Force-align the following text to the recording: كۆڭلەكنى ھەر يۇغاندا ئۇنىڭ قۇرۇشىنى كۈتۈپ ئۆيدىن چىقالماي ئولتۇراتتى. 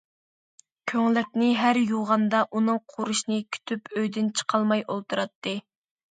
كۆڭلەكنى 0.91 1.49
ھەر 1.57 1.79
يۇغاندا 1.89 2.39
ئۇنىڭ 2.59 2.79
قۇرۇشىنى 2.93 3.37
كۈتۈپ 3.57 3.91
ئۆيدىن 3.99 4.31
چىقالماي 4.41 4.83
ئولتۇراتتى. 4.95 5.55